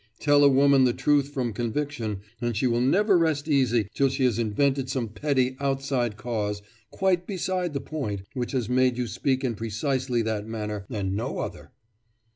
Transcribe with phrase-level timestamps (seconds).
[0.19, 4.23] Tell a woman the truth from conviction, and she will never rest easy till she
[4.25, 9.43] has invented some petty outside cause quite beside the point which has made you speak
[9.43, 11.69] in precisely that manner and no other.